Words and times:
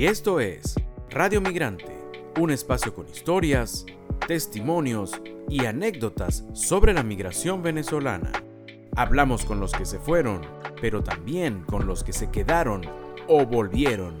Y 0.00 0.06
esto 0.06 0.40
es 0.40 0.76
Radio 1.10 1.42
Migrante, 1.42 1.94
un 2.40 2.50
espacio 2.50 2.94
con 2.94 3.06
historias, 3.06 3.84
testimonios 4.26 5.20
y 5.50 5.66
anécdotas 5.66 6.42
sobre 6.54 6.94
la 6.94 7.02
migración 7.02 7.62
venezolana. 7.62 8.32
Hablamos 8.96 9.44
con 9.44 9.60
los 9.60 9.72
que 9.72 9.84
se 9.84 9.98
fueron, 9.98 10.40
pero 10.80 11.02
también 11.02 11.64
con 11.66 11.86
los 11.86 12.02
que 12.02 12.14
se 12.14 12.30
quedaron 12.30 12.80
o 13.28 13.44
volvieron. 13.44 14.16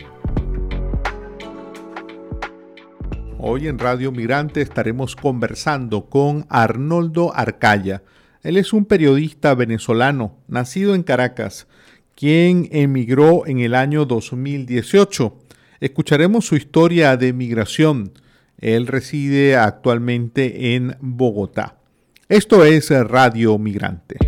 Hoy 3.38 3.66
en 3.66 3.78
Radio 3.78 4.12
Migrante 4.12 4.60
estaremos 4.60 5.16
conversando 5.16 6.10
con 6.10 6.44
Arnoldo 6.50 7.34
Arcaya. 7.34 8.02
Él 8.42 8.58
es 8.58 8.74
un 8.74 8.84
periodista 8.84 9.54
venezolano, 9.54 10.36
nacido 10.46 10.94
en 10.94 11.02
Caracas, 11.04 11.68
quien 12.14 12.68
emigró 12.70 13.46
en 13.46 13.60
el 13.60 13.74
año 13.74 14.04
2018. 14.04 15.39
Escucharemos 15.80 16.44
su 16.44 16.56
historia 16.56 17.16
de 17.16 17.32
migración. 17.32 18.12
Él 18.58 18.86
reside 18.86 19.56
actualmente 19.56 20.74
en 20.74 20.94
Bogotá. 21.00 21.78
Esto 22.28 22.66
es 22.66 22.90
Radio 22.90 23.56
Migrante. 23.56 24.18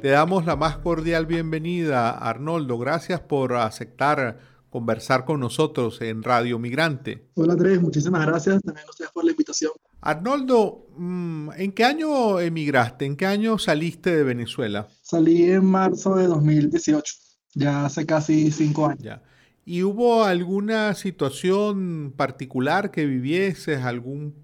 Te 0.00 0.08
damos 0.08 0.46
la 0.46 0.56
más 0.56 0.78
cordial 0.78 1.26
bienvenida, 1.26 2.12
Arnoldo. 2.12 2.78
Gracias 2.78 3.20
por 3.20 3.56
aceptar 3.56 4.38
conversar 4.70 5.26
con 5.26 5.40
nosotros 5.40 6.00
en 6.00 6.22
Radio 6.22 6.58
Migrante. 6.58 7.26
Hola 7.34 7.52
Andrés, 7.52 7.78
muchísimas 7.82 8.24
gracias 8.26 8.62
también 8.62 8.86
a 8.86 8.90
ustedes 8.90 9.10
por 9.10 9.24
la 9.26 9.32
invitación. 9.32 9.72
Arnoldo, 10.02 10.86
mm, 10.96 11.50
¿en 11.56 11.72
qué 11.72 11.84
año 11.84 12.40
emigraste? 12.40 13.04
¿En 13.04 13.16
qué 13.16 13.26
año 13.26 13.58
saliste 13.58 14.14
de 14.16 14.24
Venezuela? 14.24 14.88
Salí 15.02 15.50
en 15.50 15.64
marzo 15.64 16.16
de 16.16 16.26
2018, 16.26 17.14
ya 17.54 17.84
hace 17.84 18.06
casi 18.06 18.50
cinco 18.50 18.86
años. 18.86 19.02
Ya. 19.02 19.22
¿Y 19.64 19.82
hubo 19.82 20.24
alguna 20.24 20.94
situación 20.94 22.14
particular 22.16 22.90
que 22.90 23.04
vivieses, 23.04 23.84
algún, 23.84 24.34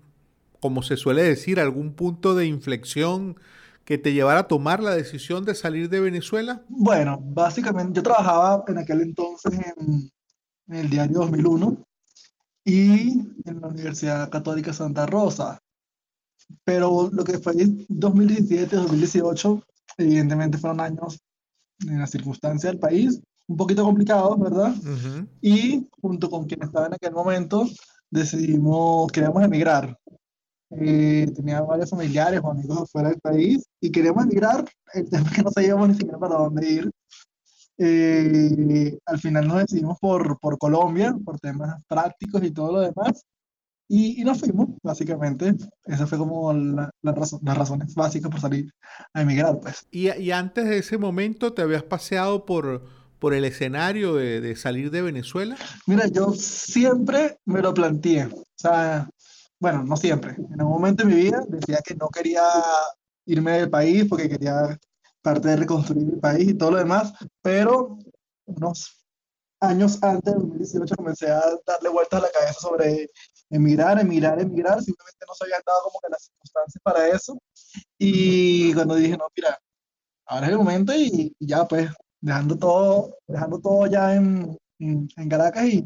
como 0.61 0.83
se 0.83 0.97
suele 0.97 1.23
decir, 1.23 1.59
algún 1.59 1.95
punto 1.95 2.35
de 2.35 2.47
inflexión 2.47 3.37
que 3.87 3.97
te 3.97 4.13
llevara 4.13 4.41
a 4.41 4.49
tomar 4.49 4.83
la 4.83 4.95
decisión 4.95 5.45
de 5.45 5.55
salir 5.55 5.89
de 5.89 6.01
Venezuela? 6.01 6.63
Bueno, 6.69 7.19
básicamente 7.23 7.95
yo 7.95 8.03
trabajaba 8.03 8.63
en 8.69 8.79
aquel 8.79 9.01
entonces 9.01 9.55
en, 9.55 10.11
en 10.69 10.75
el 10.77 10.91
diario 10.91 11.21
2001 11.21 11.86
y 12.67 13.23
en 13.45 13.61
la 13.61 13.69
Universidad 13.69 14.29
Católica 14.29 14.73
Santa 14.73 15.07
Rosa. 15.07 15.61
Pero 16.65 17.09
lo 17.13 17.23
que 17.23 17.39
fue 17.39 17.55
2017-2018, 17.55 19.63
evidentemente 19.99 20.59
fueron 20.59 20.81
años 20.81 21.21
en 21.87 22.01
la 22.01 22.09
circunstancia 22.09 22.69
del 22.69 22.81
país, 22.81 23.21
un 23.47 23.57
poquito 23.57 23.85
complicados, 23.85 24.37
¿verdad? 24.41 24.75
Y 25.41 25.89
junto 26.01 26.29
con 26.29 26.47
quien 26.47 26.65
estaba 26.65 26.87
en 26.87 26.95
aquel 26.95 27.13
momento, 27.13 27.69
decidimos, 28.11 29.13
queríamos 29.13 29.45
emigrar. 29.45 29.97
Eh, 30.71 31.31
tenía 31.37 31.61
varios 31.61 31.91
familiares 31.91 32.41
o 32.43 32.51
amigos 32.51 32.91
fuera 32.91 33.11
del 33.11 33.21
país 33.21 33.65
y 33.81 33.93
queríamos 33.93 34.25
emigrar. 34.25 34.65
El 34.93 35.09
tema 35.09 35.29
es 35.29 35.37
que 35.37 35.43
no 35.43 35.53
sabíamos 35.53 35.89
ni 35.89 35.95
siquiera 35.95 36.19
para 36.19 36.35
dónde 36.35 36.69
ir. 36.69 36.91
Eh, 37.79 38.99
al 39.05 39.19
final 39.19 39.47
nos 39.49 39.59
decidimos 39.59 39.99
por, 40.01 40.39
por 40.39 40.59
Colombia, 40.59 41.15
por 41.25 41.39
temas 41.39 41.83
prácticos 41.87 42.43
y 42.43 42.51
todo 42.51 42.73
lo 42.73 42.81
demás. 42.81 43.25
Y, 43.89 44.21
y 44.21 44.25
nos 44.25 44.41
fuimos, 44.41 44.69
básicamente. 44.83 45.55
Esa 45.85 46.07
fue 46.07 46.19
como 46.19 46.53
la, 46.53 46.91
la 47.03 47.15
las 47.43 47.59
razones 47.59 47.95
básicas 47.95 48.31
por 48.31 48.41
salir 48.41 48.73
a 49.13 49.23
emigrar, 49.23 49.61
pues. 49.61 49.87
¿Y, 49.91 50.11
y 50.11 50.33
antes 50.33 50.65
de 50.65 50.79
ese 50.79 50.99
momento 50.99 51.53
te 51.53 51.63
habías 51.63 51.85
paseado 51.85 52.45
por, 52.47 52.85
por 53.21 53.33
el 53.33 53.45
escenario 53.45 54.15
de, 54.15 54.41
de, 54.41 54.57
salir 54.57 54.91
de 54.91 55.03
Venezuela? 55.03 55.57
Mira, 55.87 56.07
yo 56.09 56.33
siempre 56.33 57.39
me 57.45 57.63
lo 57.63 57.73
planteé. 57.73 58.27
O 58.27 58.45
sea, 58.57 59.09
bueno, 59.61 59.85
no 59.85 59.97
siempre. 59.97 60.35
En 60.35 60.63
un 60.63 60.69
momento 60.69 61.05
de 61.05 61.15
mi 61.15 61.21
vida 61.23 61.41
decía 61.49 61.79
que 61.85 61.95
no 61.95 62.09
quería 62.09 62.43
irme 63.27 63.53
del 63.53 63.71
país 63.71 64.05
porque 64.09 64.29
quería 64.29 64.77
parte 65.27 65.49
de 65.49 65.57
reconstruir 65.57 66.09
el 66.09 66.21
país 66.21 66.51
y 66.51 66.55
todo 66.55 66.71
lo 66.71 66.77
demás, 66.77 67.13
pero 67.43 67.99
unos 68.45 69.05
años 69.61 70.01
antes 70.01 70.33
de 70.33 70.39
2018 70.39 70.95
comencé 70.95 71.29
a 71.29 71.43
darle 71.67 71.89
vueltas 71.89 72.21
a 72.21 72.27
la 72.27 72.31
cabeza 72.31 72.61
sobre 72.61 73.11
emigrar, 73.51 73.99
emigrar, 73.99 74.41
emigrar, 74.41 74.81
simplemente 74.81 75.25
no 75.27 75.35
se 75.35 75.45
habían 75.47 75.63
dado 75.67 75.83
como 75.83 75.99
que 76.01 76.11
las 76.11 76.23
circunstancias 76.27 76.81
para 76.81 77.09
eso. 77.09 77.37
Y 77.99 78.73
cuando 78.75 78.95
dije, 78.95 79.17
no, 79.17 79.27
mira, 79.37 79.59
ahora 80.27 80.47
es 80.47 80.53
el 80.53 80.59
momento 80.59 80.95
y, 80.95 81.35
y 81.37 81.47
ya 81.47 81.67
pues, 81.67 81.91
dejando 82.21 82.57
todo, 82.57 83.17
dejando 83.27 83.59
todo 83.59 83.85
ya 83.89 84.15
en, 84.15 84.57
en, 84.79 85.09
en 85.17 85.29
Caracas 85.29 85.65
y, 85.65 85.85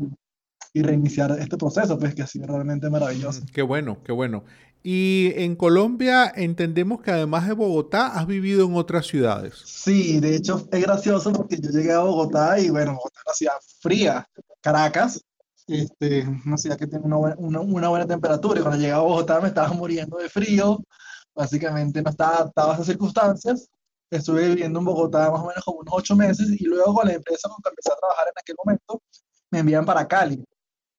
y, 0.75 0.83
reiniciar 0.83 1.31
este 1.39 1.57
proceso, 1.57 1.99
pues 1.99 2.15
que 2.15 2.23
ha 2.23 2.27
sido 2.27 2.47
realmente 2.47 2.91
maravilloso. 2.91 3.41
Qué 3.55 3.63
bueno, 3.63 4.03
qué 4.05 4.13
bueno. 4.13 4.45
Y 4.83 5.33
en 5.37 5.57
Colombia 5.57 6.33
entendemos 6.35 7.03
que 7.03 7.11
además 7.11 7.47
de 7.47 7.53
Bogotá 7.53 8.07
has 8.07 8.27
vivido 8.27 8.67
en 8.67 8.77
otras 8.77 9.07
ciudades. 9.07 9.55
Sí, 9.65 10.21
de 10.21 10.37
hecho 10.37 10.67
es 10.71 10.83
gracioso 10.83 11.33
porque 11.33 11.59
yo 11.61 11.71
llegué 11.71 11.93
a 11.93 12.01
Bogotá 12.01 12.59
y 12.59 12.71
bueno, 12.71 12.95
Bogotá 12.95 13.19
es 13.19 13.27
una 13.27 13.35
ciudad 13.35 13.53
fría. 13.81 14.29
Caracas, 14.63 15.23
este, 15.67 16.27
una 16.47 16.57
ciudad 16.57 16.79
que 16.79 16.87
tiene 16.87 17.05
una 17.05 17.17
buena, 17.17 17.37
una, 17.39 17.61
una 17.61 17.89
buena 17.89 18.07
temperatura 18.07 18.61
y 18.61 18.63
cuando 18.63 18.79
llegué 18.81 18.93
a 18.93 18.99
Bogotá 18.99 19.41
me 19.41 19.49
estaba 19.49 19.69
muriendo 19.69 20.17
de 20.17 20.29
frío. 20.29 20.83
Básicamente 21.35 22.03
no 22.03 22.11
estaba 22.11 22.37
adaptado 22.37 22.71
a 22.71 22.75
esas 22.75 22.87
circunstancias. 22.87 23.69
Estuve 24.11 24.49
viviendo 24.49 24.79
en 24.79 24.85
Bogotá 24.87 25.31
más 25.31 25.41
o 25.41 25.47
menos 25.47 25.65
como 25.65 25.81
unos 25.81 25.95
ocho 25.95 26.17
meses 26.17 26.49
y 26.59 26.65
luego 26.65 26.95
con 26.95 27.07
la 27.07 27.15
empresa 27.15 27.49
con 27.49 27.63
que 27.63 27.69
empecé 27.69 27.93
a 27.93 27.97
trabajar 27.97 28.27
en 28.29 28.41
aquel 28.41 28.57
momento 28.65 29.03
me 29.51 29.59
envían 29.61 29.85
para 29.85 30.07
Cali. 30.07 30.43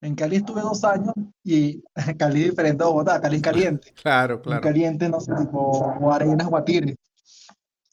En 0.02 0.16
Cali 0.16 0.38
estuve 0.38 0.62
dos 0.62 0.84
años 0.84 1.14
y 1.44 1.84
Cali 2.18 2.44
es 2.44 2.50
diferente 2.50 2.84
a 2.84 2.88
Bogotá, 2.88 3.22
Cali 3.22 3.38
es 3.38 3.42
caliente. 3.42 3.94
Claro, 4.02 4.42
claro. 4.42 4.62
caliente, 4.62 5.08
no 5.08 5.20
sé, 5.20 5.32
tipo 5.36 5.60
o 5.60 6.12
arenas 6.12 6.48
o 6.52 6.58
atires. 6.58 6.96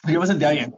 Yo 0.04 0.20
me 0.20 0.26
sentía 0.26 0.50
bien. 0.50 0.74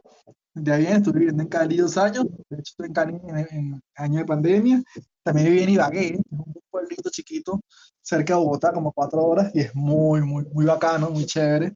Me 0.54 0.60
sentía 0.60 0.76
bien, 0.76 0.92
estuve 0.94 1.18
viviendo 1.20 1.42
en 1.42 1.48
Cali 1.48 1.76
dos 1.76 1.96
años. 1.96 2.24
De 2.48 2.56
hecho, 2.56 2.70
estuve 2.72 2.88
en 2.88 2.92
Cali 2.92 3.14
en, 3.28 3.38
en 3.38 3.82
año 3.94 4.18
de 4.18 4.24
pandemia. 4.24 4.82
También 5.22 5.48
viví 5.48 5.62
en 5.62 5.70
Ibagué, 5.70 6.06
es 6.14 6.20
un 6.30 6.54
pueblito 6.70 7.10
chiquito 7.10 7.60
cerca 8.02 8.34
de 8.34 8.40
Bogotá, 8.40 8.72
como 8.72 8.92
cuatro 8.92 9.22
horas, 9.22 9.52
y 9.54 9.60
es 9.60 9.74
muy, 9.74 10.22
muy, 10.22 10.44
muy 10.52 10.64
bacano, 10.64 11.10
muy 11.10 11.26
chévere, 11.26 11.74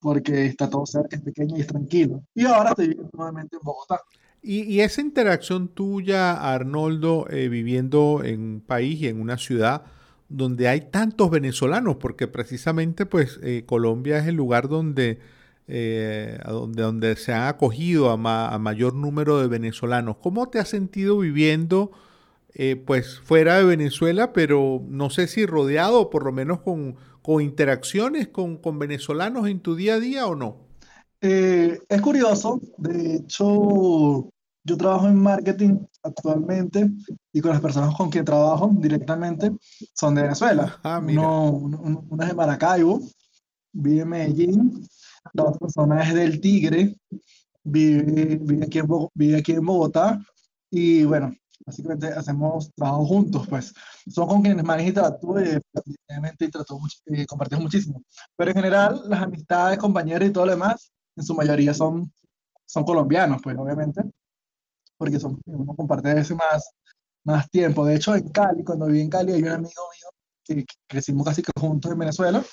porque 0.00 0.46
está 0.46 0.70
todo 0.70 0.86
cerca, 0.86 1.16
es 1.16 1.22
pequeño 1.22 1.56
y 1.56 1.60
es 1.60 1.66
tranquilo. 1.66 2.22
Y 2.34 2.46
ahora 2.46 2.70
estoy 2.70 2.88
viviendo 2.88 3.10
nuevamente 3.12 3.56
en 3.56 3.62
Bogotá. 3.62 4.00
Y, 4.48 4.80
esa 4.80 5.00
interacción 5.00 5.68
tuya, 5.68 6.34
Arnoldo, 6.54 7.26
eh, 7.30 7.48
viviendo 7.48 8.22
en 8.24 8.40
un 8.40 8.60
país 8.60 9.00
y 9.00 9.08
en 9.08 9.20
una 9.20 9.38
ciudad 9.38 9.82
donde 10.28 10.68
hay 10.68 10.82
tantos 10.82 11.30
venezolanos, 11.30 11.96
porque 11.96 12.28
precisamente 12.28 13.06
pues 13.06 13.40
eh, 13.42 13.64
Colombia 13.66 14.18
es 14.18 14.26
el 14.28 14.36
lugar 14.36 14.68
donde, 14.68 15.18
eh, 15.66 16.38
donde, 16.46 17.16
se 17.16 17.32
han 17.32 17.48
acogido 17.48 18.10
a, 18.10 18.16
ma, 18.16 18.48
a, 18.48 18.58
mayor 18.58 18.94
número 18.94 19.40
de 19.40 19.48
venezolanos. 19.48 20.18
¿Cómo 20.18 20.48
te 20.48 20.60
has 20.60 20.68
sentido 20.68 21.18
viviendo 21.18 21.90
eh, 22.58 22.74
pues 22.76 23.20
fuera 23.20 23.58
de 23.58 23.64
Venezuela, 23.64 24.32
pero 24.32 24.82
no 24.88 25.10
sé 25.10 25.26
si 25.26 25.44
rodeado 25.44 26.08
por 26.08 26.24
lo 26.24 26.32
menos 26.32 26.60
con, 26.60 26.96
interacciones 27.42 28.28
con, 28.28 28.56
con 28.56 28.78
venezolanos 28.78 29.46
en 29.48 29.60
tu 29.60 29.74
día 29.76 29.96
a 29.96 30.00
día 30.00 30.26
o 30.26 30.34
no? 30.34 30.56
Eh, 31.20 31.78
es 31.86 32.00
curioso, 32.00 32.58
de 32.78 33.16
hecho, 33.16 34.30
yo 34.66 34.76
trabajo 34.76 35.06
en 35.06 35.16
marketing 35.16 35.78
actualmente 36.02 36.90
y 37.32 37.40
con 37.40 37.52
las 37.52 37.60
personas 37.60 37.94
con 37.94 38.10
quien 38.10 38.24
trabajo 38.24 38.70
directamente 38.74 39.52
son 39.94 40.14
de 40.14 40.22
Venezuela. 40.22 40.78
Ah, 40.82 41.00
uno, 41.02 41.50
uno, 41.50 42.04
uno, 42.10 42.22
es 42.22 42.28
de 42.28 42.34
Maracaibo, 42.34 43.00
vive 43.72 44.02
en 44.02 44.08
Medellín, 44.08 44.88
la 45.32 45.44
otra 45.44 45.58
persona 45.58 46.02
es 46.02 46.14
del 46.14 46.40
Tigre, 46.40 46.96
vive, 47.62 48.36
vive, 48.42 48.64
aquí 48.64 48.78
en, 48.78 48.88
vive 49.14 49.38
aquí 49.38 49.52
en 49.52 49.64
Bogotá 49.64 50.20
y 50.70 51.04
bueno, 51.04 51.32
básicamente 51.64 52.08
hacemos 52.08 52.72
trabajo 52.74 53.06
juntos, 53.06 53.46
pues. 53.48 53.72
Son 54.08 54.26
con 54.28 54.42
quienes 54.42 54.64
más 54.64 54.82
interactúo 54.82 55.40
y 55.40 55.60
definitivamente 55.74 56.46
eh, 56.46 57.26
compartimos 57.26 57.64
muchísimo. 57.64 58.02
Pero 58.36 58.50
en 58.50 58.56
general, 58.56 59.02
las 59.08 59.22
amistades, 59.22 59.78
compañeros 59.78 60.28
y 60.28 60.32
todo 60.32 60.46
lo 60.46 60.52
demás, 60.52 60.92
en 61.16 61.24
su 61.24 61.34
mayoría 61.34 61.74
son, 61.74 62.12
son 62.64 62.84
colombianos, 62.84 63.40
pues, 63.42 63.56
obviamente 63.58 64.02
porque 64.96 65.20
son, 65.20 65.40
uno 65.46 65.74
comparte 65.74 66.10
a 66.10 66.14
veces 66.14 66.36
más, 66.36 66.70
más 67.24 67.50
tiempo. 67.50 67.84
De 67.84 67.96
hecho, 67.96 68.14
en 68.14 68.28
Cali, 68.30 68.64
cuando 68.64 68.86
viví 68.86 69.00
en 69.00 69.10
Cali, 69.10 69.32
hay 69.32 69.42
un 69.42 69.48
amigo 69.48 69.82
mío 69.92 70.10
que, 70.44 70.64
crecimos 70.86 71.26
casi 71.26 71.42
que 71.42 71.52
juntos 71.58 71.92
en 71.92 71.98
Venezuela 71.98 72.44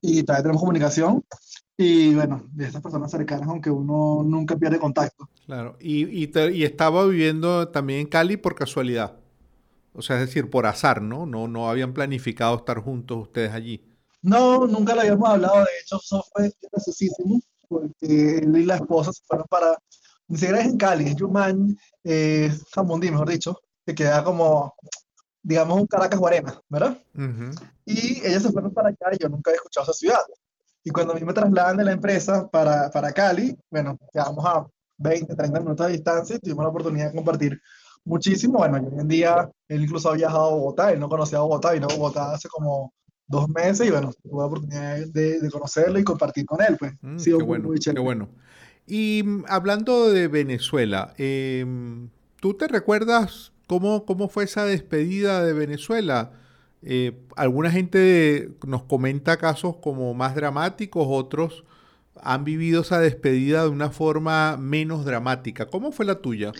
y 0.00 0.22
todavía 0.22 0.42
tenemos 0.42 0.60
comunicación. 0.60 1.24
Y 1.78 2.14
bueno, 2.14 2.42
de 2.52 2.66
estas 2.66 2.80
personas 2.80 3.10
cercanas, 3.10 3.48
aunque 3.48 3.70
uno 3.70 4.22
nunca 4.24 4.56
pierde 4.56 4.78
contacto. 4.78 5.28
Claro, 5.44 5.76
y, 5.78 6.22
y, 6.22 6.26
te, 6.28 6.50
y 6.52 6.64
estaba 6.64 7.06
viviendo 7.06 7.68
también 7.68 8.00
en 8.00 8.06
Cali 8.06 8.36
por 8.36 8.54
casualidad. 8.54 9.16
O 9.92 10.02
sea, 10.02 10.16
es 10.16 10.26
decir, 10.26 10.50
por 10.50 10.66
azar, 10.66 11.00
¿no? 11.00 11.24
No, 11.24 11.48
no 11.48 11.70
habían 11.70 11.94
planificado 11.94 12.56
estar 12.56 12.80
juntos 12.80 13.18
ustedes 13.22 13.52
allí. 13.52 13.82
No, 14.22 14.66
nunca 14.66 14.94
lo 14.94 15.02
habíamos 15.02 15.28
hablado, 15.28 15.58
de 15.58 15.70
hecho, 15.82 15.96
eso 16.02 16.24
fue 16.32 16.52
graciosísimo, 16.70 17.40
porque 17.68 18.38
él 18.38 18.56
y 18.56 18.64
la 18.64 18.76
esposa 18.76 19.12
se 19.12 19.22
fueron 19.24 19.46
para, 19.48 19.78
ni 20.28 20.36
siquiera 20.36 20.60
es 20.60 20.66
en 20.66 20.76
Cali, 20.76 21.08
es 21.08 21.16
Yumán, 21.16 21.76
eh, 22.04 22.52
Jamundí, 22.74 23.10
mejor 23.10 23.28
dicho, 23.28 23.60
que 23.84 23.94
queda 23.94 24.24
como, 24.24 24.74
digamos, 25.42 25.80
un 25.80 25.86
Caracas 25.86 26.18
Guarena, 26.18 26.60
¿verdad? 26.68 26.98
Y 27.84 28.26
ellos 28.26 28.42
se 28.42 28.52
fueron 28.52 28.72
para 28.72 28.88
allá 28.88 29.12
y 29.12 29.18
yo 29.22 29.28
nunca 29.28 29.50
había 29.50 29.58
escuchado 29.58 29.84
esa 29.84 29.92
ciudad. 29.92 30.20
Y 30.82 30.90
cuando 30.90 31.12
a 31.12 31.16
mí 31.16 31.24
me 31.24 31.32
trasladan 31.32 31.76
de 31.76 31.84
la 31.84 31.92
empresa 31.92 32.48
para, 32.48 32.90
para 32.90 33.12
Cali, 33.12 33.56
bueno, 33.70 33.98
quedamos 34.12 34.44
a 34.44 34.66
20, 34.98 35.34
30 35.34 35.60
minutos 35.60 35.86
de 35.86 35.92
distancia 35.92 36.36
y 36.36 36.38
tuvimos 36.38 36.64
la 36.64 36.70
oportunidad 36.70 37.10
de 37.10 37.16
compartir 37.16 37.60
muchísimo. 38.04 38.58
Bueno, 38.58 38.78
hoy 38.78 39.00
en 39.00 39.08
día 39.08 39.50
él 39.68 39.82
incluso 39.82 40.10
ha 40.10 40.14
viajado 40.14 40.46
a 40.46 40.50
Bogotá, 40.50 40.92
él 40.92 41.00
no 41.00 41.08
conocía 41.08 41.38
a 41.38 41.42
Bogotá, 41.42 41.72
vino 41.72 41.86
a 41.90 41.94
Bogotá 41.94 42.32
hace 42.32 42.48
como 42.48 42.92
dos 43.26 43.48
meses 43.48 43.86
y 43.86 43.90
bueno, 43.90 44.12
tuve 44.22 44.38
la 44.38 44.46
oportunidad 44.46 44.98
de, 45.08 45.40
de 45.40 45.50
conocerlo 45.50 45.98
y 45.98 46.04
compartir 46.04 46.46
con 46.46 46.62
él, 46.62 46.76
pues. 46.78 46.92
Mm, 47.00 47.16
qué, 47.16 47.34
bueno, 47.34 47.70
qué 47.82 48.00
bueno. 48.00 48.28
Y 48.86 49.22
mm, 49.24 49.44
hablando 49.48 50.10
de 50.10 50.28
Venezuela, 50.28 51.14
em, 51.18 52.08
¿tú 52.40 52.54
te 52.54 52.68
recuerdas 52.68 53.52
cómo, 53.66 54.04
cómo 54.06 54.28
fue 54.28 54.44
esa 54.44 54.64
despedida 54.64 55.44
de 55.44 55.52
Venezuela? 55.52 56.32
Eh, 56.82 57.18
alguna 57.36 57.70
gente 57.70 58.50
nos 58.66 58.84
comenta 58.84 59.38
casos 59.38 59.76
como 59.76 60.14
más 60.14 60.34
dramáticos, 60.34 61.06
otros 61.08 61.64
han 62.22 62.44
vivido 62.44 62.82
esa 62.82 62.98
despedida 62.98 63.62
de 63.64 63.68
una 63.68 63.90
forma 63.90 64.56
menos 64.56 65.04
dramática. 65.04 65.66
¿Cómo 65.66 65.92
fue 65.92 66.06
la 66.06 66.20
tuya? 66.20 66.52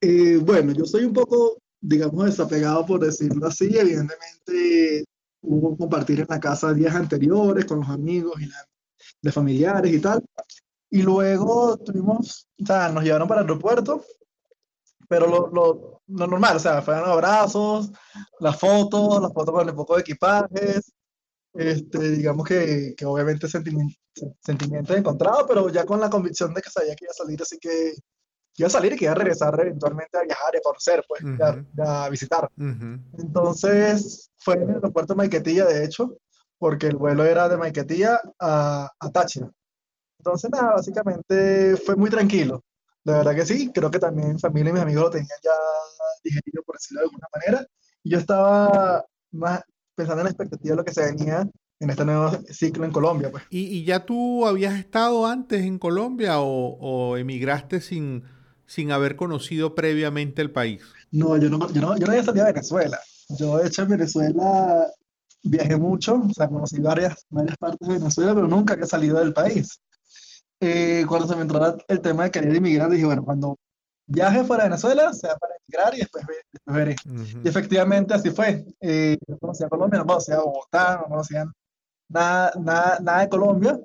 Eh, 0.00 0.38
bueno, 0.38 0.72
yo 0.72 0.84
soy 0.84 1.04
un 1.04 1.12
poco, 1.12 1.58
digamos, 1.80 2.26
desapegado 2.26 2.86
por 2.86 3.00
decirlo 3.00 3.46
así. 3.46 3.66
Evidentemente 3.76 5.04
hubo 5.42 5.76
compartir 5.76 6.20
en 6.20 6.26
la 6.28 6.40
casa 6.40 6.72
días 6.72 6.94
anteriores 6.94 7.64
con 7.64 7.80
los 7.80 7.88
amigos 7.88 8.40
y 8.40 8.48
de 9.22 9.32
familiares 9.32 9.92
y 9.92 9.98
tal. 10.00 10.22
Y 10.94 11.02
luego 11.02 11.76
tuvimos, 11.78 12.46
o 12.62 12.66
sea, 12.66 12.88
nos 12.88 13.02
llevaron 13.02 13.26
para 13.26 13.40
el 13.40 13.48
aeropuerto, 13.48 14.04
pero 15.08 15.26
lo, 15.26 15.48
lo, 15.48 16.02
lo 16.06 16.26
normal, 16.28 16.56
o 16.56 16.60
sea, 16.60 16.82
fueron 16.82 17.10
abrazos, 17.10 17.90
las 18.38 18.56
fotos, 18.60 19.20
las 19.20 19.32
fotos 19.32 19.52
con 19.52 19.68
el 19.68 19.74
poco 19.74 19.96
de 19.96 20.02
equipajes, 20.02 20.92
este, 21.52 21.98
digamos 21.98 22.46
que, 22.46 22.94
que 22.96 23.04
obviamente 23.06 23.48
sentimientos, 23.48 23.98
sentimientos 24.40 24.96
encontrados, 24.96 25.46
pero 25.48 25.68
ya 25.68 25.84
con 25.84 25.98
la 25.98 26.08
convicción 26.08 26.54
de 26.54 26.62
que 26.62 26.70
sabía 26.70 26.94
que 26.94 27.06
iba 27.06 27.10
a 27.10 27.14
salir, 27.24 27.42
así 27.42 27.58
que 27.58 27.94
iba 28.56 28.68
a 28.68 28.70
salir 28.70 28.92
y 28.92 28.96
que 28.96 29.06
iba 29.06 29.14
a 29.14 29.16
regresar 29.16 29.58
eventualmente 29.58 30.16
a 30.16 30.22
viajar 30.22 30.54
y 30.54 30.58
a 30.58 30.62
conocer, 30.62 31.04
pues, 31.08 31.22
a, 31.84 32.08
visitar. 32.08 32.48
Entonces, 33.18 34.30
fue 34.36 34.54
en 34.54 34.62
el 34.62 34.76
aeropuerto 34.76 35.14
de 35.14 35.16
Maiquetía, 35.16 35.64
de 35.64 35.84
hecho, 35.84 36.16
porque 36.56 36.86
el 36.86 36.94
vuelo 36.94 37.24
era 37.24 37.48
de 37.48 37.56
Maiquetía 37.56 38.20
a, 38.38 38.88
a 38.96 39.10
Táchira. 39.10 39.50
Entonces, 40.24 40.50
nada, 40.50 40.72
básicamente 40.76 41.76
fue 41.76 41.96
muy 41.96 42.08
tranquilo. 42.08 42.64
La 43.04 43.18
verdad 43.18 43.34
que 43.34 43.44
sí, 43.44 43.70
creo 43.74 43.90
que 43.90 43.98
también 43.98 44.32
mi 44.32 44.40
familia 44.40 44.70
y 44.70 44.72
mis 44.72 44.82
amigos 44.82 45.04
lo 45.04 45.10
tenían 45.10 45.38
ya 45.42 45.50
digerido, 46.22 46.62
por 46.64 46.76
decirlo 46.76 47.02
de 47.02 47.04
alguna 47.04 47.26
manera. 47.34 47.66
Y 48.02 48.10
yo 48.10 48.18
estaba 48.18 49.04
más 49.32 49.60
pensando 49.94 50.22
en 50.22 50.24
la 50.24 50.30
expectativa 50.30 50.72
de 50.72 50.76
lo 50.76 50.84
que 50.84 50.94
se 50.94 51.04
venía 51.04 51.46
en 51.78 51.90
este 51.90 52.06
nuevo 52.06 52.30
ciclo 52.50 52.86
en 52.86 52.90
Colombia. 52.90 53.30
Pues. 53.30 53.42
¿Y, 53.50 53.84
ya 53.84 54.06
tú 54.06 54.46
habías 54.46 54.78
estado 54.78 55.26
antes 55.26 55.62
en 55.62 55.78
Colombia 55.78 56.40
o, 56.40 57.18
emigraste 57.18 57.82
sin, 57.82 58.24
sin 58.64 58.92
haber 58.92 59.16
conocido 59.16 59.74
previamente 59.74 60.40
el 60.40 60.52
país? 60.52 60.82
No, 61.10 61.36
yo 61.36 61.50
no, 61.50 61.70
yo 61.70 61.82
no, 61.82 61.98
yo 61.98 62.06
no 62.06 62.12
había 62.12 62.24
salido 62.24 62.46
de 62.46 62.52
Venezuela. 62.52 62.98
Yo, 63.28 63.58
de 63.58 63.68
hecho, 63.68 63.82
en 63.82 63.88
Venezuela 63.90 64.86
viajé 65.42 65.76
mucho, 65.76 66.14
o 66.14 66.32
sea, 66.32 66.48
conocí 66.48 66.80
varias, 66.80 67.26
varias 67.28 67.58
partes 67.58 67.86
de 67.86 67.98
Venezuela, 67.98 68.34
pero 68.34 68.48
nunca 68.48 68.72
había 68.72 68.86
salido 68.86 69.18
del 69.18 69.34
país. 69.34 69.78
Eh, 70.60 71.04
cuando 71.08 71.26
se 71.26 71.36
me 71.36 71.42
entró 71.42 71.76
el 71.88 72.00
tema 72.00 72.24
de 72.24 72.30
querer 72.30 72.54
emigrar, 72.54 72.90
dije, 72.90 73.04
bueno, 73.04 73.24
cuando 73.24 73.58
viaje 74.06 74.44
fuera 74.44 74.64
de 74.64 74.70
Venezuela, 74.70 75.12
sea 75.12 75.36
para 75.36 75.54
emigrar 75.66 75.94
y 75.94 75.98
después, 75.98 76.24
veré. 76.66 76.96
Y 77.42 77.48
efectivamente 77.48 78.14
así 78.14 78.30
fue. 78.30 78.64
Eh, 78.80 79.18
no 79.26 79.38
conocía 79.38 79.68
Colombia, 79.68 79.98
no 80.00 80.06
conocía 80.06 80.38
Bogotá, 80.38 80.98
no 81.02 81.08
conocía 81.08 81.44
nada, 82.08 82.52
nada, 82.58 82.98
nada 83.00 83.20
de 83.20 83.28
Colombia, 83.28 83.80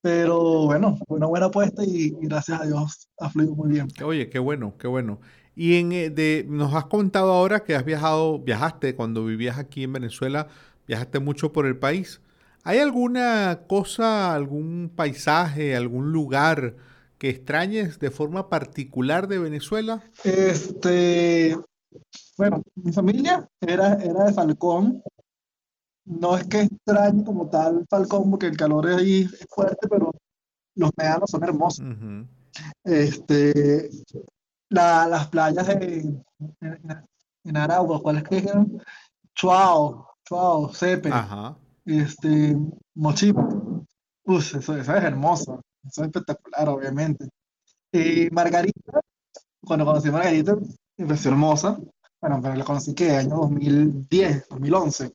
pero 0.00 0.66
bueno, 0.66 0.96
fue 1.06 1.16
una 1.16 1.26
buena 1.26 1.46
apuesta 1.46 1.82
y, 1.84 2.10
gracias 2.20 2.60
a 2.60 2.66
Dios 2.66 3.08
ha 3.18 3.30
fluido 3.30 3.54
muy 3.54 3.70
bien. 3.70 3.88
Oye, 4.04 4.28
qué 4.28 4.38
bueno, 4.38 4.74
qué 4.78 4.86
bueno. 4.86 5.20
Y 5.56 5.76
en, 5.78 5.92
eh, 5.92 6.10
de, 6.10 6.44
nos 6.48 6.74
has 6.74 6.86
contado 6.86 7.32
ahora 7.32 7.64
que 7.64 7.74
has 7.74 7.84
viajado, 7.84 8.38
viajaste 8.38 8.96
cuando 8.96 9.24
vivías 9.24 9.58
aquí 9.58 9.84
en 9.84 9.92
Venezuela, 9.92 10.48
viajaste 10.86 11.20
mucho 11.20 11.52
por 11.52 11.66
el 11.66 11.78
país. 11.78 12.20
¿Hay 12.66 12.78
alguna 12.78 13.66
cosa, 13.68 14.34
algún 14.34 14.90
paisaje, 14.96 15.76
algún 15.76 16.12
lugar 16.12 16.76
que 17.18 17.28
extrañes 17.28 17.98
de 17.98 18.10
forma 18.10 18.48
particular 18.48 19.28
de 19.28 19.38
Venezuela? 19.38 20.02
Este, 20.24 21.58
bueno, 22.38 22.62
mi 22.74 22.90
familia 22.90 23.46
era, 23.60 23.94
era 24.02 24.24
de 24.24 24.32
Falcón. 24.32 25.02
No 26.06 26.38
es 26.38 26.46
que 26.46 26.62
extrañe 26.62 27.22
como 27.22 27.50
tal 27.50 27.84
Falcón, 27.88 28.30
porque 28.30 28.46
el 28.46 28.56
calor 28.56 28.86
ahí 28.86 29.28
es 29.30 29.46
fuerte, 29.50 29.86
pero 29.86 30.10
los 30.74 30.90
médanos 30.96 31.30
son 31.30 31.44
hermosos. 31.44 31.84
Este, 32.82 33.90
las 34.70 35.28
playas 35.28 35.68
en, 35.68 36.24
en, 37.44 37.56
Aragua, 37.58 38.00
¿cuáles 38.00 38.24
que 38.24 38.38
eran? 38.38 38.80
Chuao, 39.34 40.08
Chuao, 40.24 40.72
Cepe, 40.72 41.10
este, 41.84 42.56
Mochipo. 42.94 43.86
Uf, 44.24 44.54
eso, 44.54 44.76
eso 44.76 44.96
es 44.96 45.04
hermoso. 45.04 45.62
Eso 45.84 46.02
es 46.02 46.06
espectacular, 46.08 46.68
obviamente. 46.68 47.28
Y 47.92 48.28
Margarita, 48.30 49.00
cuando 49.60 49.84
conocí 49.84 50.08
a 50.08 50.12
Margarita, 50.12 50.56
me 50.96 51.06
pareció 51.06 51.30
hermosa. 51.30 51.78
Bueno, 52.20 52.40
pero 52.42 52.54
la 52.54 52.64
conocí 52.64 52.94
que 52.94 53.10
año 53.10 53.36
2010, 53.36 54.48
2011. 54.48 55.12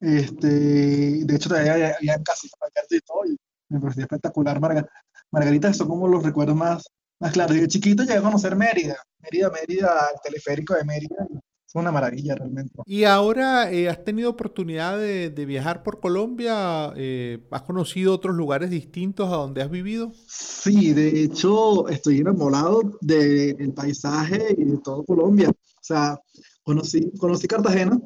Este, 0.00 0.46
de 0.46 1.34
hecho, 1.34 1.48
todavía 1.48 1.96
había 1.96 2.22
casi 2.22 2.48
Margarita 2.60 2.96
y 2.96 3.00
todo, 3.00 3.22
me 3.68 3.80
pareció 3.80 4.02
espectacular. 4.02 4.60
Margarita, 4.60 4.92
Margarita, 5.30 5.72
son 5.72 5.88
como 5.88 6.08
los 6.08 6.22
recuerdos 6.22 6.56
más, 6.56 6.84
más 7.20 7.32
claros. 7.32 7.56
Yo 7.56 7.66
chiquito 7.66 8.04
llegué 8.04 8.18
a 8.18 8.22
conocer 8.22 8.56
Mérida, 8.56 8.96
Mérida, 9.18 9.50
Mérida, 9.50 10.10
el 10.14 10.20
teleférico 10.22 10.74
de 10.74 10.84
Mérida, 10.84 11.26
una 11.74 11.92
maravilla 11.92 12.34
realmente. 12.34 12.80
Y 12.86 13.04
ahora 13.04 13.70
eh, 13.70 13.88
has 13.88 14.04
tenido 14.04 14.30
oportunidad 14.30 14.98
de, 14.98 15.46
viajar 15.46 15.82
por 15.82 16.00
Colombia, 16.00 16.92
eh, 16.96 17.46
¿has 17.50 17.62
conocido 17.62 18.14
otros 18.14 18.34
lugares 18.34 18.70
distintos 18.70 19.28
a 19.28 19.36
donde 19.36 19.62
has 19.62 19.70
vivido? 19.70 20.12
Sí, 20.26 20.92
de 20.92 21.22
hecho 21.22 21.88
estoy 21.88 22.18
enamorado 22.18 22.80
del 23.00 23.72
paisaje 23.74 24.54
y 24.56 24.64
de 24.64 24.78
todo 24.78 25.04
Colombia. 25.04 25.50
O 25.50 25.82
sea, 25.82 26.18
conocí, 26.64 27.12
conocí 27.18 27.46
Cartagena, 27.46 28.00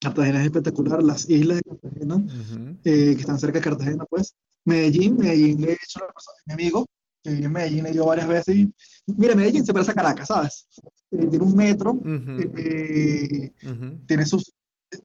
Cartagena 0.00 0.40
es 0.40 0.46
espectacular, 0.46 1.02
las 1.02 1.28
islas 1.28 1.58
de 1.58 1.62
Cartagena, 1.62 2.24
eh, 2.84 3.14
que 3.14 3.20
están 3.20 3.38
cerca 3.38 3.58
de 3.58 3.64
Cartagena, 3.64 4.04
pues. 4.06 4.34
Medellín, 4.64 5.16
Medellín, 5.18 5.62
he 5.64 5.72
hecho 5.72 6.00
una 6.00 6.12
persona, 6.12 6.36
mi 6.46 6.52
amigo, 6.54 6.86
que 7.22 7.30
vive 7.30 7.44
en 7.44 7.52
Medellín, 7.52 7.86
he 7.86 7.92
ido 7.92 8.06
varias 8.06 8.28
veces. 8.28 8.56
Y, 8.56 8.72
mira, 9.06 9.34
Medellín 9.34 9.64
se 9.64 9.74
parece 9.74 9.90
a 9.90 9.94
Caracas, 9.94 10.28
¿sabes? 10.28 10.66
Eh, 11.12 11.26
tiene 11.26 11.44
un 11.44 11.56
metro, 11.56 11.98
eh, 12.04 13.52
tiene 14.06 14.26
sus 14.26 14.52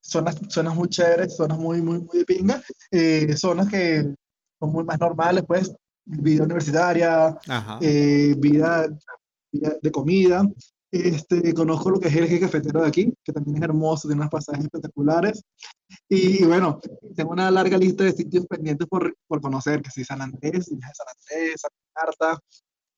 zonas, 0.02 0.36
zonas 0.50 0.76
muy 0.76 0.88
chéveres, 0.88 1.36
zonas 1.36 1.58
muy, 1.58 1.82
muy, 1.82 2.00
muy 2.00 2.20
de 2.20 2.26
pinga, 2.26 2.62
eh, 2.92 3.36
zonas 3.36 3.68
que 3.70 4.14
son 4.60 4.72
muy 4.72 4.84
más 4.84 5.00
normales, 5.00 5.44
pues, 5.48 5.74
vida 6.06 6.44
universitaria, 6.44 7.36
vida, 8.38 8.88
vida, 9.52 9.78
de 9.82 9.92
comida. 9.92 10.44
Este, 10.92 11.54
conozco 11.54 11.90
lo 11.90 12.00
que 12.00 12.08
es 12.08 12.16
el 12.16 12.24
eje 12.24 12.40
cafetero 12.40 12.82
de 12.82 12.88
aquí, 12.88 13.14
que 13.24 13.34
también 13.34 13.58
es 13.58 13.64
hermoso, 13.64 14.08
tiene 14.08 14.22
unas 14.22 14.32
pasajes 14.32 14.64
espectaculares. 14.64 15.44
Y, 16.08 16.46
bueno, 16.46 16.80
tengo 17.16 17.32
una 17.32 17.50
larga 17.52 17.78
lista 17.78 18.04
de 18.04 18.14
sitios 18.14 18.46
pendientes 18.46 18.88
por, 18.88 19.14
por 19.28 19.42
conocer, 19.42 19.82
que 19.82 19.90
sí, 19.90 20.06
San 20.06 20.22
Andrés, 20.22 20.68
San 20.68 20.78
Andrés, 20.80 21.62
Santa 21.62 21.76
Marta, 21.96 22.40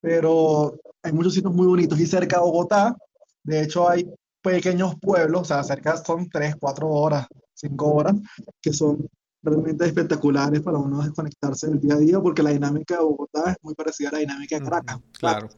pero 0.01 0.79
hay 1.03 1.11
muchos 1.11 1.33
sitios 1.33 1.53
muy 1.53 1.67
bonitos 1.67 1.99
y 1.99 2.05
cerca 2.05 2.37
de 2.37 2.43
Bogotá, 2.43 2.95
de 3.43 3.63
hecho 3.63 3.89
hay 3.89 4.09
pequeños 4.41 4.95
pueblos, 5.01 5.41
o 5.41 5.45
sea, 5.45 5.63
cerca 5.63 5.97
son 5.97 6.29
3, 6.29 6.55
4 6.59 6.87
horas, 6.87 7.27
5 7.53 7.93
horas, 7.93 8.15
que 8.61 8.71
son 8.73 9.07
realmente 9.41 9.85
espectaculares 9.85 10.61
para 10.61 10.77
uno 10.77 11.01
desconectarse 11.01 11.67
del 11.67 11.79
día 11.79 11.95
a 11.95 11.99
día, 11.99 12.19
porque 12.19 12.43
la 12.43 12.51
dinámica 12.51 12.95
de 12.95 13.03
Bogotá 13.03 13.51
es 13.51 13.57
muy 13.61 13.73
parecida 13.73 14.09
a 14.09 14.13
la 14.13 14.19
dinámica 14.19 14.57
de 14.57 14.63
Caracas. 14.63 14.99
Claro. 15.19 15.49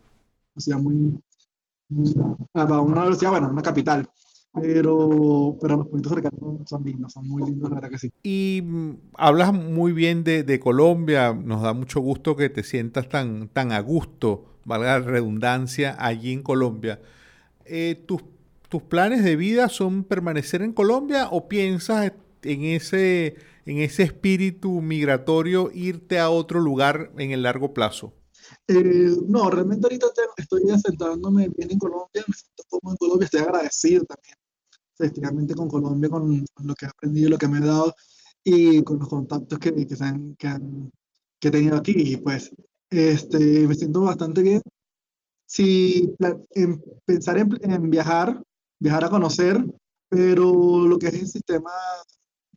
O 0.55 0.59
sea, 0.59 0.77
muy, 0.77 1.19
para 2.51 2.79
una 2.79 3.01
universidad, 3.01 3.31
bueno, 3.31 3.49
una 3.49 3.61
capital. 3.61 4.07
Pero, 4.53 5.57
pero 5.61 5.77
los 5.77 5.87
puntos 5.87 6.11
cercanos 6.11 6.67
son 6.67 6.83
lindos, 6.83 7.13
son 7.13 7.27
muy 7.27 7.43
lindos, 7.43 7.69
la 7.69 7.79
verdad. 7.79 7.99
Y 8.23 8.61
mm, 8.63 8.91
hablas 9.13 9.53
muy 9.53 9.91
bien 9.91 10.23
de, 10.23 10.43
de, 10.43 10.59
Colombia, 10.59 11.33
nos 11.33 11.61
da 11.61 11.73
mucho 11.73 12.01
gusto 12.01 12.35
que 12.35 12.49
te 12.49 12.63
sientas 12.63 13.07
tan, 13.09 13.49
tan 13.49 13.71
a 13.71 13.79
gusto, 13.79 14.45
valga 14.65 14.99
la 14.99 15.05
redundancia, 15.05 15.95
allí 15.99 16.33
en 16.33 16.41
Colombia. 16.41 16.99
Eh, 17.65 18.03
¿tus, 18.07 18.23
¿Tus 18.69 18.83
planes 18.83 19.23
de 19.23 19.35
vida 19.35 19.69
son 19.69 20.03
permanecer 20.03 20.61
en 20.61 20.73
Colombia 20.73 21.27
o 21.31 21.47
piensas 21.47 22.13
en 22.43 22.63
ese, 22.63 23.35
en 23.65 23.77
ese 23.79 24.03
espíritu 24.03 24.81
migratorio 24.81 25.71
irte 25.73 26.19
a 26.19 26.29
otro 26.29 26.59
lugar 26.59 27.11
en 27.17 27.31
el 27.31 27.43
largo 27.43 27.73
plazo? 27.73 28.13
Eh, 28.67 29.15
no, 29.27 29.49
realmente 29.49 29.85
ahorita 29.85 30.07
estoy 30.37 30.69
asentándome 30.71 31.49
bien 31.49 31.71
en 31.71 31.79
Colombia, 31.79 32.23
me 32.27 32.33
siento 32.33 32.63
como 32.69 32.91
en 32.91 32.97
Colombia, 32.97 33.25
estoy 33.25 33.41
agradecido 33.41 34.05
también, 34.05 34.35
efectivamente 34.97 35.55
con 35.55 35.69
Colombia, 35.69 36.09
con, 36.09 36.45
lo 36.63 36.75
que 36.75 36.85
he 36.85 36.89
aprendido, 36.89 37.29
lo 37.29 37.37
que 37.37 37.47
me 37.47 37.59
he 37.59 37.61
dado 37.61 37.93
y 38.43 38.83
con 38.83 38.99
los 38.99 39.09
contactos 39.09 39.59
que, 39.59 39.73
que, 39.87 39.95
han, 40.03 40.35
que, 40.35 40.47
han, 40.47 40.91
que 41.39 41.47
he 41.47 41.51
tenido 41.51 41.77
aquí. 41.77 41.93
Y 41.95 42.17
pues 42.17 42.51
este, 42.89 43.67
me 43.67 43.75
siento 43.75 44.01
bastante 44.01 44.41
bien. 44.41 44.61
Si 45.45 46.15
en, 46.51 46.83
pensar 47.05 47.37
en, 47.37 47.49
en, 47.61 47.89
viajar, 47.89 48.41
viajar 48.79 49.05
a 49.05 49.09
conocer, 49.09 49.63
pero 50.09 50.87
lo 50.87 50.97
que 50.99 51.07
es 51.07 51.13
el 51.15 51.27
sistema 51.27 51.71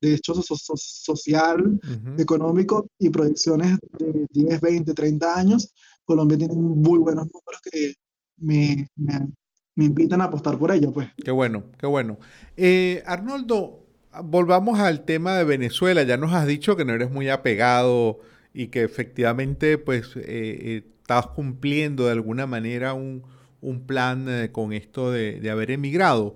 de 0.03 0.15
hecho 0.15 0.35
social, 0.35 1.81
económico 2.19 2.89
y 2.99 3.09
proyecciones 3.09 3.79
de 3.99 4.27
10, 4.31 4.61
20, 4.61 4.93
30 4.95 5.39
años, 5.39 5.73
Colombia 6.05 6.37
tiene 6.37 6.55
muy 6.55 6.99
buenos 6.99 7.27
números 7.27 7.61
que 7.71 7.95
me, 8.39 8.89
me, 8.97 9.29
me 9.77 9.85
invitan 9.85 10.21
a 10.21 10.25
apostar 10.25 10.59
por 10.59 10.73
ello. 10.73 10.93
Pues. 10.93 11.09
Qué 11.25 11.31
bueno, 11.31 11.65
qué 11.79 11.87
bueno. 11.87 12.19
Eh, 12.57 13.03
Arnoldo, 13.07 13.87
volvamos 14.25 14.81
al 14.81 15.05
tema 15.05 15.37
de 15.37 15.45
Venezuela. 15.45 16.03
Ya 16.03 16.17
nos 16.17 16.33
has 16.33 16.47
dicho 16.49 16.77
que 16.77 16.85
no 16.85 16.93
eres 16.93 17.11
muy 17.11 17.29
apegado 17.29 18.19
y 18.53 18.69
que 18.69 18.83
efectivamente 18.83 19.79
pues 19.79 20.17
eh, 20.17 20.23
eh, 20.27 20.85
estás 21.01 21.29
cumpliendo 21.29 22.07
de 22.07 22.13
alguna 22.13 22.47
manera 22.47 22.93
un, 22.93 23.23
un 23.61 23.87
plan 23.87 24.27
con 24.51 24.73
esto 24.73 25.13
de, 25.13 25.41
de 25.41 25.51
haber 25.51 25.71
emigrado. 25.71 26.35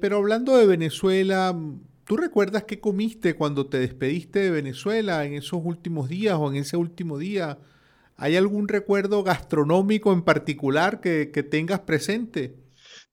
pero 0.00 0.18
hablando 0.18 0.56
de 0.56 0.66
Venezuela, 0.66 1.56
¿tú 2.12 2.18
recuerdas 2.18 2.64
qué 2.64 2.78
comiste 2.78 3.36
cuando 3.36 3.68
te 3.68 3.78
despediste 3.78 4.40
de 4.40 4.50
Venezuela 4.50 5.24
en 5.24 5.32
esos 5.32 5.62
últimos 5.64 6.10
días 6.10 6.36
o 6.38 6.50
en 6.50 6.56
ese 6.56 6.76
último 6.76 7.16
día? 7.16 7.56
¿Hay 8.16 8.36
algún 8.36 8.68
recuerdo 8.68 9.22
gastronómico 9.22 10.12
en 10.12 10.20
particular 10.20 11.00
que, 11.00 11.30
que 11.32 11.42
tengas 11.42 11.80
presente? 11.80 12.54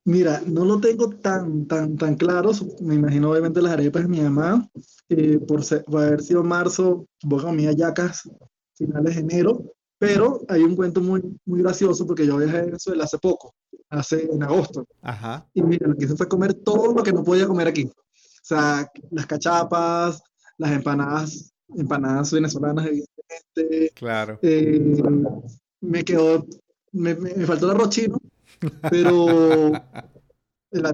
Mira, 0.04 0.42
no 0.46 0.66
lo 0.66 0.82
tengo 0.82 1.10
tan, 1.12 1.66
tan, 1.66 1.96
tan 1.96 2.16
claro. 2.16 2.52
Me 2.82 2.96
imagino 2.96 3.32
obviamente 3.32 3.62
las 3.62 3.72
arepas 3.72 4.02
de 4.02 4.10
mi 4.10 4.20
mamá. 4.20 4.70
Eh, 5.08 5.40
por, 5.48 5.62
haber 5.98 6.22
sido 6.22 6.44
marzo, 6.44 7.08
vos 7.24 7.46
comía 7.46 7.72
yacas 7.72 8.30
finales 8.74 9.16
de 9.16 9.22
enero. 9.22 9.64
Pero 9.98 10.42
hay 10.50 10.64
un 10.64 10.76
cuento 10.76 11.00
muy, 11.00 11.22
muy 11.46 11.62
gracioso 11.62 12.06
porque 12.06 12.28
yo 12.28 12.36
viajé 12.36 12.58
a 12.58 12.66
Venezuela 12.66 13.06
hace 13.06 13.18
poco, 13.18 13.54
hace 13.90 14.30
en 14.30 14.44
agosto. 14.44 14.86
Ajá. 15.02 15.48
Y 15.54 15.62
mira, 15.62 15.88
lo 15.88 15.96
que 15.96 16.04
hice 16.04 16.18
fue 16.18 16.28
comer 16.28 16.54
todo 16.54 16.94
lo 16.94 17.02
que 17.02 17.14
no 17.14 17.24
podía 17.24 17.48
comer 17.48 17.70
aquí. 17.70 17.90
O 18.50 18.56
sea, 18.56 18.92
las 19.12 19.28
cachapas, 19.28 20.24
las 20.58 20.72
empanadas, 20.72 21.54
empanadas 21.76 22.32
venezolanas, 22.32 22.88
evidentemente. 22.88 23.94
Claro. 23.94 24.40
Eh, 24.42 24.82
me 25.82 26.04
quedó, 26.04 26.48
me, 26.92 27.14
me, 27.14 27.46
faltó 27.46 27.68
el 27.68 27.76
arroz 27.76 27.90
chino, 27.90 28.18
pero 28.90 29.72
las 30.72 30.94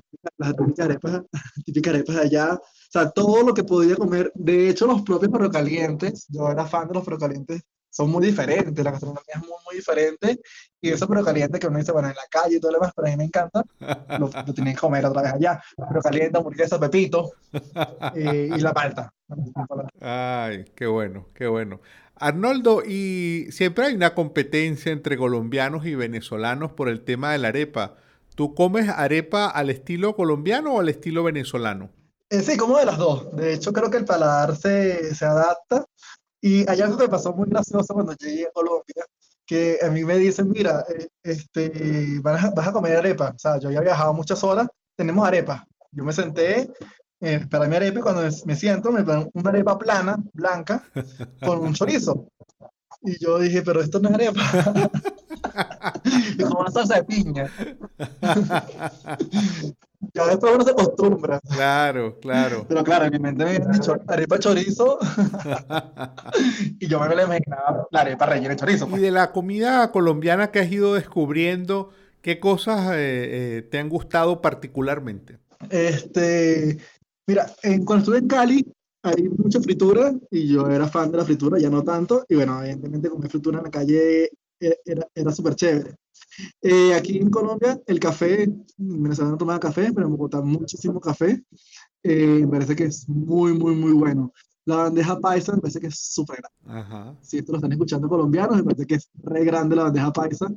típicas 0.57 0.85
arepas, 0.85 1.21
típicas 1.63 1.93
arepas 1.93 2.15
de 2.17 2.21
allá, 2.24 2.53
o 2.55 2.91
sea, 2.91 3.09
todo 3.12 3.41
lo 3.43 3.53
que 3.53 3.63
podía 3.63 3.95
comer. 3.95 4.33
De 4.35 4.67
hecho, 4.67 4.85
los 4.85 5.03
propios 5.03 5.31
perro 5.31 5.50
calientes, 5.50 6.25
yo 6.27 6.50
era 6.50 6.65
fan 6.65 6.89
de 6.89 6.95
los 6.95 7.05
perro 7.05 7.19
calientes, 7.19 7.62
son 7.95 8.09
muy 8.09 8.25
diferentes, 8.25 8.83
la 8.83 8.91
gastronomía 8.91 9.35
es 9.35 9.39
muy, 9.39 9.57
muy 9.65 9.75
diferente. 9.77 10.41
Y 10.81 10.89
eso 10.89 11.07
perro 11.07 11.23
caliente 11.23 11.59
que 11.59 11.67
uno 11.67 11.79
dice, 11.79 11.93
bueno, 11.93 12.09
en 12.09 12.15
la 12.15 12.27
calle 12.29 12.57
y 12.57 12.59
todo 12.59 12.73
lo 12.73 12.79
demás, 12.79 12.91
pero 12.93 13.07
a 13.07 13.11
mí 13.11 13.15
me 13.15 13.23
encanta, 13.23 13.63
lo, 14.19 14.29
lo 14.29 14.53
tienen 14.53 14.73
que 14.73 14.81
comer 14.81 15.05
otra 15.05 15.21
vez 15.21 15.33
allá. 15.33 15.63
Perro 15.77 16.01
caliente, 16.01 16.37
hamburguesa, 16.37 16.77
pepito 16.77 17.31
eh, 18.15 18.49
y 18.53 18.59
la 18.59 18.73
palta. 18.73 19.13
Ay, 20.01 20.65
qué 20.75 20.87
bueno, 20.87 21.29
qué 21.33 21.47
bueno. 21.47 21.79
Arnoldo, 22.15 22.83
y 22.85 23.47
siempre 23.51 23.85
hay 23.85 23.95
una 23.95 24.13
competencia 24.13 24.91
entre 24.91 25.15
colombianos 25.15 25.85
y 25.85 25.95
venezolanos 25.95 26.73
por 26.73 26.89
el 26.89 27.01
tema 27.01 27.31
de 27.31 27.37
la 27.37 27.47
arepa. 27.47 27.95
¿Tú 28.35 28.53
comes 28.53 28.89
arepa 28.89 29.47
al 29.47 29.69
estilo 29.69 30.17
colombiano 30.17 30.73
o 30.73 30.79
al 30.81 30.89
estilo 30.89 31.23
venezolano? 31.23 31.91
Eh, 32.29 32.41
sí, 32.41 32.57
como 32.57 32.77
de 32.77 32.85
las 32.85 32.97
dos. 32.97 33.33
De 33.37 33.53
hecho, 33.53 33.71
creo 33.71 33.89
que 33.89 33.97
el 33.97 34.05
paladar 34.05 34.57
se, 34.57 35.15
se 35.15 35.23
adapta. 35.23 35.85
Y 36.45 36.63
hay 36.69 36.79
algo 36.79 36.95
que 36.95 37.09
pasó 37.09 37.33
muy 37.33 37.49
gracioso 37.49 37.91
cuando 37.91 38.13
llegué 38.13 38.45
a 38.45 38.51
Colombia, 38.51 39.03
que 39.47 39.79
a 39.81 39.89
mí 39.89 40.03
me 40.03 40.15
dicen, 40.17 40.51
mira, 40.51 40.85
eh, 40.87 41.07
este, 41.23 42.19
vas 42.21 42.43
a, 42.43 42.51
vas 42.51 42.67
a 42.67 42.71
comer 42.71 42.97
arepa. 42.97 43.31
O 43.35 43.39
sea, 43.39 43.57
yo 43.57 43.69
había 43.69 43.81
viajado 43.81 44.13
muchas 44.13 44.43
horas, 44.43 44.67
tenemos 44.95 45.27
arepa. 45.27 45.65
Yo 45.91 46.03
me 46.03 46.13
senté 46.13 46.71
eh, 47.19 47.47
para 47.49 47.67
mi 47.67 47.75
arepa, 47.75 48.01
cuando 48.01 48.21
me 48.45 48.55
siento, 48.55 48.91
me 48.91 49.03
ponen 49.03 49.27
una 49.33 49.49
arepa 49.49 49.75
plana, 49.79 50.17
blanca, 50.33 50.83
con 51.43 51.65
un 51.65 51.73
chorizo. 51.73 52.27
Y 53.01 53.17
yo 53.17 53.39
dije, 53.39 53.63
pero 53.63 53.81
esto 53.81 53.99
no 53.99 54.09
es 54.09 54.13
arepa. 54.13 55.01
y 56.37 56.43
como 56.43 56.59
una 56.59 56.69
salsa 56.69 56.97
de 56.97 57.05
piña. 57.05 57.51
ya 60.13 60.27
después 60.27 60.53
uno 60.55 60.63
se 60.63 60.71
acostumbra. 60.71 61.39
Claro, 61.50 62.19
claro. 62.19 62.65
Pero 62.67 62.83
claro, 62.83 63.05
en 63.05 63.12
mi 63.12 63.19
mente 63.19 63.43
me 63.43 63.55
habían 63.55 63.71
dicho 63.71 63.95
arepa 64.07 64.39
chorizo. 64.39 65.00
y 66.79 66.88
yo 66.88 67.00
me 67.00 67.15
la 67.15 67.24
imaginaba 67.24 67.88
la 67.91 68.01
arepa 68.01 68.25
rellena 68.25 68.50
de 68.50 68.55
chorizo. 68.55 68.88
Pues. 68.88 69.01
Y 69.01 69.05
de 69.05 69.12
la 69.12 69.31
comida 69.31 69.91
colombiana 69.91 70.51
que 70.51 70.59
has 70.59 70.71
ido 70.71 70.93
descubriendo, 70.93 71.91
¿qué 72.21 72.39
cosas 72.39 72.91
eh, 72.93 73.57
eh, 73.57 73.62
te 73.69 73.79
han 73.79 73.89
gustado 73.89 74.41
particularmente? 74.41 75.39
Este, 75.69 76.77
Mira, 77.27 77.51
en, 77.63 77.85
cuando 77.85 78.03
estuve 78.03 78.19
en 78.19 78.27
Cali, 78.27 78.71
hay 79.03 79.29
mucha 79.29 79.59
fritura 79.59 80.13
y 80.29 80.47
yo 80.47 80.67
era 80.67 80.88
fan 80.88 81.12
de 81.12 81.17
la 81.17 81.25
fritura, 81.25 81.59
ya 81.59 81.69
no 81.69 81.83
tanto. 81.83 82.25
Y 82.29 82.35
bueno, 82.35 82.62
evidentemente 82.62 83.09
comer 83.09 83.29
fritura 83.29 83.57
en 83.59 83.63
la 83.65 83.71
calle 83.71 84.29
era, 84.59 85.07
era 85.13 85.31
súper 85.31 85.55
chévere. 85.55 85.95
Eh, 86.61 86.93
aquí 86.93 87.17
en 87.17 87.29
Colombia, 87.29 87.79
el 87.85 87.99
café, 87.99 88.43
en 88.43 88.65
Venezuela 88.77 89.31
no 89.31 89.37
tomaba 89.37 89.59
café, 89.59 89.91
pero 89.93 90.07
en 90.07 90.13
Bogotá 90.13 90.41
muchísimo 90.41 90.99
café. 90.99 91.43
Eh, 92.03 92.39
me 92.41 92.47
parece 92.47 92.75
que 92.75 92.85
es 92.85 93.07
muy, 93.07 93.53
muy, 93.53 93.75
muy 93.75 93.93
bueno. 93.93 94.33
La 94.65 94.77
bandeja 94.77 95.19
paisa 95.19 95.53
me 95.53 95.61
parece 95.61 95.79
que 95.79 95.87
es 95.87 95.99
súper 95.99 96.41
grande. 96.41 97.17
Si 97.21 97.37
esto 97.37 97.51
lo 97.51 97.59
están 97.59 97.71
escuchando 97.71 98.09
colombianos, 98.09 98.57
me 98.57 98.63
parece 98.63 98.85
que 98.85 98.95
es 98.95 99.09
re 99.23 99.43
grande 99.45 99.75
la 99.75 99.83
bandeja 99.83 100.11
paisa, 100.11 100.47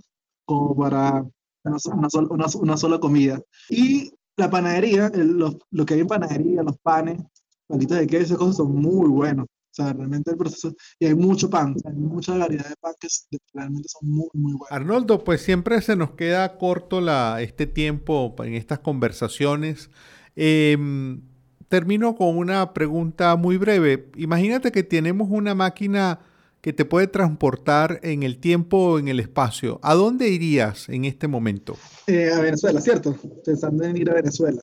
como 0.45 0.75
para 0.77 1.27
una, 1.65 2.09
una, 2.31 2.47
una 2.55 2.77
sola 2.77 2.99
comida. 2.99 3.41
Y 3.69 4.11
la 4.39 4.49
panadería, 4.49 5.11
lo, 5.15 5.59
que 5.85 5.95
hay 5.95 6.01
en 6.01 6.07
panadería, 6.07 6.63
los 6.63 6.79
panes, 6.79 7.21
palitos 7.67 7.99
de 7.99 8.07
queso, 8.07 8.25
esas 8.25 8.39
cosas 8.39 8.57
son 8.57 8.75
muy 8.75 9.09
buenos. 9.09 9.47
O 9.71 9.75
sea, 9.75 9.93
realmente 9.93 10.31
el 10.31 10.37
proceso, 10.37 10.75
y 10.99 11.07
hay 11.07 11.15
mucho 11.15 11.49
pan, 11.51 11.75
hay 11.85 11.95
mucha 11.95 12.37
variedad 12.37 12.69
de 12.69 12.77
pan 12.81 12.95
que 12.99 13.09
realmente 13.53 13.89
son 13.89 14.11
muy, 14.11 14.29
muy 14.33 14.53
buenos. 14.53 14.71
Arnoldo, 14.71 15.23
pues 15.25 15.43
siempre 15.43 15.81
se 15.83 15.95
nos 15.95 16.13
queda 16.13 16.57
corto 16.59 17.01
la, 17.01 17.43
este 17.43 17.67
tiempo 17.67 18.35
en 18.41 18.55
estas 18.55 18.81
conversaciones. 18.81 19.91
Em, 20.35 21.21
termino 21.69 22.17
con 22.17 22.37
una 22.37 22.73
pregunta 22.73 23.37
muy 23.37 23.57
breve. 23.59 24.11
Imagínate 24.17 24.73
que 24.73 24.83
tenemos 24.83 25.29
una 25.31 25.55
máquina 25.55 26.21
que 26.61 26.73
te 26.73 26.85
puede 26.85 27.07
transportar 27.07 28.01
en 28.03 28.23
el 28.23 28.39
tiempo 28.39 28.79
o 28.79 28.99
en 28.99 29.09
el 29.09 29.21
espacio. 29.21 29.79
¿A 29.83 29.95
dónde 29.95 30.29
irías 30.29 30.89
en 30.89 31.05
este 31.05 31.29
momento? 31.29 31.77
Eh, 32.07 32.31
a 32.33 32.41
Venezuela, 32.41 32.81
¿cierto? 32.81 33.17
Pensando 33.45 33.85
en 33.85 33.97
ir 33.97 34.11
a 34.11 34.15
Venezuela. 34.15 34.61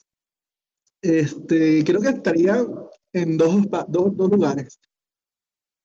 Este, 1.02 1.84
creo 1.84 2.02
que 2.02 2.10
estaría 2.10 2.66
en 3.14 3.38
dos, 3.38 3.64
dos, 3.88 4.18
dos 4.18 4.30
lugares. 4.30 4.80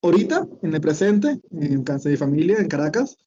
Ahorita, 0.03 0.47
en 0.63 0.75
el 0.75 0.81
presente, 0.81 1.41
en 1.51 1.83
casa 1.85 2.09
de 2.09 2.15
mi 2.15 2.17
familia, 2.17 2.59
en 2.59 2.69
Caracas, 2.69 3.19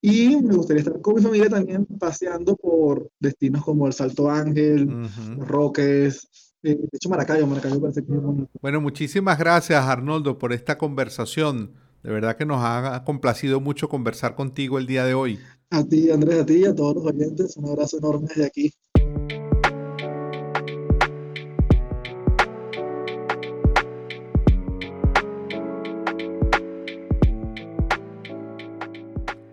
y 0.00 0.36
me 0.36 0.54
gustaría 0.54 0.82
estar 0.82 1.00
con 1.00 1.16
mi 1.16 1.22
familia 1.22 1.48
también 1.48 1.84
paseando 1.98 2.56
por 2.56 3.10
destinos 3.18 3.64
como 3.64 3.86
el 3.86 3.92
Salto 3.92 4.30
Ángel, 4.30 4.86
los 4.86 5.48
Roques, 5.48 6.28
eh, 6.62 6.76
de 6.76 6.88
hecho 6.92 7.08
Maracayo, 7.08 7.46
Maracayo 7.46 7.80
parece 7.80 8.04
que 8.04 8.12
es 8.12 8.22
bonito. 8.22 8.50
Bueno, 8.60 8.80
muchísimas 8.80 9.38
gracias 9.38 9.84
Arnoldo 9.84 10.38
por 10.38 10.52
esta 10.52 10.78
conversación. 10.78 11.74
De 12.02 12.10
verdad 12.10 12.36
que 12.36 12.46
nos 12.46 12.58
ha 12.60 13.02
complacido 13.04 13.60
mucho 13.60 13.88
conversar 13.88 14.34
contigo 14.34 14.78
el 14.78 14.86
día 14.86 15.04
de 15.04 15.14
hoy. 15.14 15.38
A 15.70 15.84
ti, 15.84 16.10
Andrés, 16.10 16.40
a 16.40 16.46
ti 16.46 16.54
y 16.54 16.64
a 16.64 16.74
todos 16.74 16.96
los 16.96 17.06
oyentes, 17.06 17.56
un 17.56 17.68
abrazo 17.68 17.98
enorme 17.98 18.26
desde 18.28 18.46
aquí. 18.46 18.72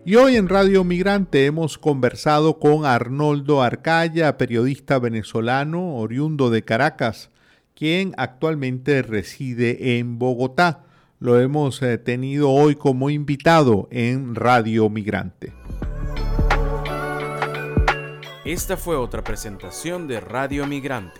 Y 0.10 0.16
hoy 0.16 0.38
en 0.38 0.50
Radio 0.50 0.84
Migrante 0.84 1.46
hemos 1.46 1.78
conversado 1.78 2.58
con 2.58 2.84
Arnoldo 2.84 3.62
Arcaya, 3.62 4.40
periodista 4.40 4.98
venezolano 4.98 5.98
oriundo 5.98 6.50
de 6.50 6.64
Caracas, 6.64 7.30
quien 7.76 8.16
actualmente 8.18 9.04
reside 9.04 10.00
en 10.00 10.18
Bogotá 10.18 10.84
lo 11.20 11.40
hemos 11.40 11.80
eh, 11.84 12.00
tenido 12.00 12.50
hoy 12.50 12.74
como 12.74 13.12
invitado 13.12 13.88
en 13.92 14.34
Radio 14.34 14.90
Migrante. 14.90 15.54
Esta 18.46 18.78
fue 18.78 18.96
otra 18.96 19.24
presentación 19.24 20.08
de 20.08 20.22
Radio 20.22 20.66
Migrante. 20.66 21.20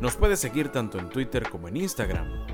Nos 0.00 0.14
puede 0.14 0.36
seguir 0.36 0.68
tanto 0.68 1.00
en 1.00 1.08
Twitter 1.08 1.48
como 1.50 1.66
en 1.66 1.78
Instagram. 1.78 2.53